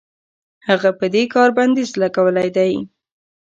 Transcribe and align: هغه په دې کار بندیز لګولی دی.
هغه 0.67 0.89
په 0.99 1.05
دې 1.13 1.23
کار 1.33 1.49
بندیز 1.57 1.89
لګولی 2.01 2.49
دی. 2.57 2.73